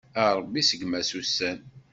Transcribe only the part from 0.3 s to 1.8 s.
Ṛebbi seggem-as ussan.